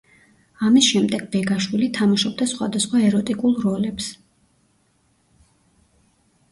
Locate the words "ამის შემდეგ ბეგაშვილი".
0.69-1.89